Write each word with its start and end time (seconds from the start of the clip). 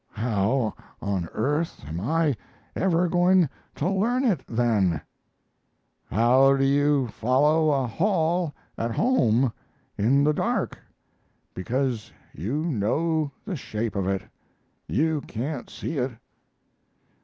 "How 0.15 0.73
on 0.99 1.29
earth 1.31 1.85
am 1.85 1.99
I 1.99 2.35
ever 2.75 3.07
going 3.07 3.47
to 3.75 3.87
learn 3.87 4.23
it, 4.23 4.41
then?" 4.47 4.99
"How 6.09 6.57
do 6.57 6.63
you 6.65 7.07
follow 7.09 7.69
a 7.69 7.85
hall 7.85 8.51
at 8.79 8.89
home 8.95 9.53
in 9.99 10.23
the 10.23 10.33
dark? 10.33 10.79
Because 11.53 12.11
you 12.33 12.63
know 12.65 13.31
the 13.45 13.55
shape 13.55 13.95
of 13.95 14.07
it. 14.07 14.23
You 14.87 15.21
can't 15.27 15.69
see 15.69 15.99
it." 15.99 16.09